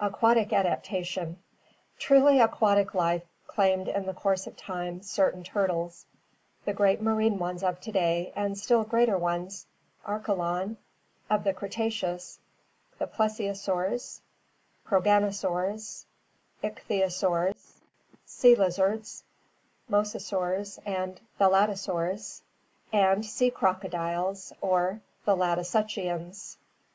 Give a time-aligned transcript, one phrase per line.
[0.00, 1.36] Aquatic Adaptation.—
[1.98, 6.06] Truly aquatic life claimed in the course of time certain turtles,
[6.64, 9.66] the great marine ones of to day and still greater ones
[10.06, 10.78] (Archelon)
[11.28, 12.38] of the Cretaceous,
[12.98, 14.22] the plesiosaurs,
[14.86, 16.06] progano saurs,
[16.64, 17.80] icbthyosaurs,
[18.24, 19.24] sea lizards
[19.90, 22.40] (mosasaurs and thalattosaurs),
[22.94, 26.60] and sea crocodiles or thalattosuchians (Fig.